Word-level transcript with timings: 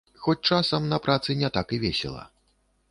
Хоць 0.21 0.41
часам 0.53 0.87
на 0.93 0.99
працы 1.05 1.37
не 1.43 1.49
так 1.59 1.67
і 1.79 1.81
весела. 1.89 2.29